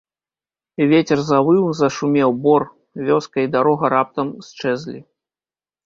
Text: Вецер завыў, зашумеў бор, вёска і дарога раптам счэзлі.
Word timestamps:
Вецер 0.91 1.19
завыў, 1.27 1.63
зашумеў 1.81 2.29
бор, 2.47 2.61
вёска 3.13 3.37
і 3.47 3.55
дарога 3.57 3.85
раптам 3.99 4.27
счэзлі. 4.55 4.99